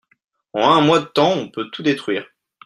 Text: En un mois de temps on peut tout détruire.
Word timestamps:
En 0.53 0.63
un 0.67 0.81
mois 0.81 0.99
de 0.99 1.05
temps 1.05 1.33
on 1.37 1.51
peut 1.51 1.69
tout 1.69 1.83
détruire. 1.83 2.27